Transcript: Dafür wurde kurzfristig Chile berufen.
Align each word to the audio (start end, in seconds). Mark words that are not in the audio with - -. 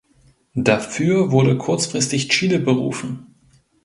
Dafür 0.55 1.29
wurde 1.29 1.59
kurzfristig 1.59 2.29
Chile 2.29 2.57
berufen. 2.57 3.35